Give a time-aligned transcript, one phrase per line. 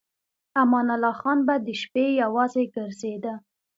[0.61, 3.33] امان الله خان به د شپې یوازې ګرځېده.